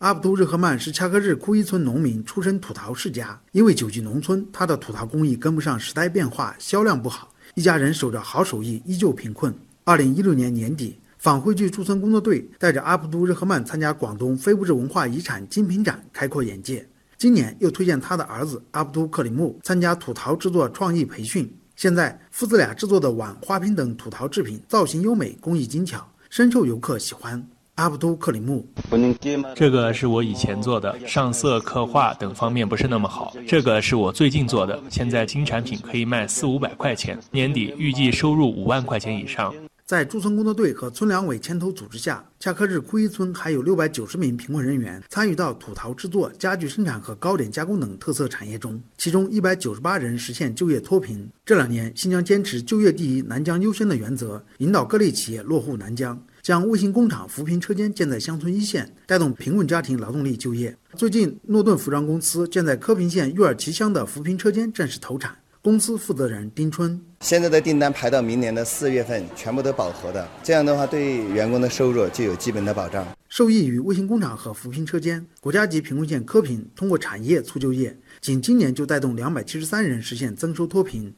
[0.00, 3.38] 阿卜杜日赫曼是恰克日库伊村农民，出身土陶世家。
[3.52, 9.54] 因为久居农村，他的土陶工艺跟不上时代变化，销量不好，一家人守着好手艺，依旧贫困。
[9.84, 16.88] 二零一六年年底，访汇聚驻村工作队带着阿卜杜日赫曼参加广东非物质文化遗产精品展，开阔眼界。
[17.18, 21.54] 今年又推荐他的儿子阿卜杜克里木参加土陶制作创意培训。
[21.76, 27.46] 现在父子俩制作的碗、花瓶等土陶制品造型优美，工艺精巧，深受游客喜欢。
[27.80, 28.62] 阿卜杜克里木，
[29.54, 33.34] 这个是我以前做的，上色、刻画等方面不是那么好。
[33.48, 39.54] 这个是我最近做的，现在新产品可以卖四五百块钱，年底预计收入五万块钱以上。
[39.86, 51.26] 在驻村工作队和村两委牵头组织下，恰克日库伊村还有六百九十名贫困人员参与到土陶制作、家具生产和糕点加工等特色产业中，其中一百九十八人实现就业脱贫。
[51.46, 56.22] 这两年，新疆坚持就业第一、南疆优先的原则，引导各类企业落户南疆。
[56.42, 60.76] 将卫星工厂扶贫车间建在乡村一线，带动贫困家庭劳动力就业。
[60.96, 65.36] 最近，诺顿服装公司建在科平县玉尔旗乡的扶贫车间正式投产。
[65.62, 70.26] 公司负责人丁春：现在的订单排到明年的四月份，全部都饱和的。
[70.42, 73.06] 这样的话，对员工的收入就有基本的保障。
[73.28, 81.14] 受益于卫星工厂和扶贫车间，国家级贫困县科平通过产业促就业，仅今年就带动两百七十三人实现增收脱贫。